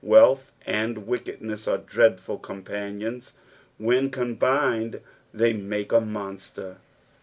[0.03, 3.35] Wealth and wickedness are dreadful companions;
[3.77, 4.99] when combined
[5.31, 6.77] they make a monster.